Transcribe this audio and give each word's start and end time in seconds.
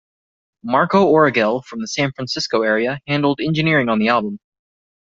Marco 0.63 1.05
Origel, 1.13 1.63
from 1.63 1.79
the 1.79 1.87
San 1.87 2.11
Francisco 2.13 2.63
area, 2.63 2.99
handled 3.05 3.39
engineering 3.39 3.87
on 3.87 3.99
the 3.99 4.07
album. 4.07 4.39